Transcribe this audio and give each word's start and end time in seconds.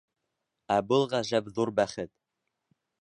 Ә 0.75 0.77
был— 0.93 1.05
ғәжәп 1.11 1.53
ҙур 1.59 1.73
бәхет. 1.81 2.13